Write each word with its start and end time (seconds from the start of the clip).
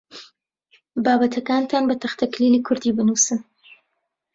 بابەتەکانتان 1.03 1.83
بە 1.89 1.95
تەختەکلیلی 2.01 2.63
کوردی 2.67 2.95
بنووسن. 2.97 3.39